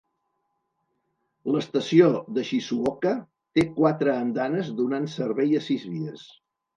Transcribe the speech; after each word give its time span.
L'estació 1.55 2.07
de 2.37 2.45
Shizuoka 2.47 3.11
té 3.59 3.65
quatre 3.75 4.15
andanes 4.23 4.73
donant 4.81 5.05
servei 5.17 5.55
a 5.59 5.63
sis 5.67 5.85
vies. 5.93 6.25